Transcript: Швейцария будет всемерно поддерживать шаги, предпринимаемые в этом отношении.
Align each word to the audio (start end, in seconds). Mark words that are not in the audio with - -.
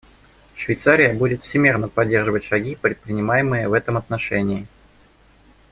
Швейцария 0.55 1.13
будет 1.13 1.43
всемерно 1.43 1.87
поддерживать 1.87 2.43
шаги, 2.43 2.73
предпринимаемые 2.75 3.67
в 3.69 3.73
этом 3.73 3.97
отношении. 3.97 4.65